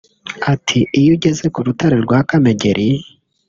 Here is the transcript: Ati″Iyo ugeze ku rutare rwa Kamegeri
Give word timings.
Ati″Iyo 0.53 1.09
ugeze 1.15 1.45
ku 1.53 1.59
rutare 1.65 1.97
rwa 2.05 2.19
Kamegeri 2.29 2.87